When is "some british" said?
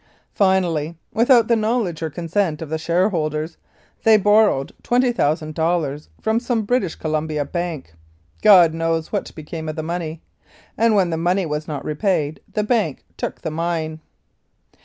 6.39-6.95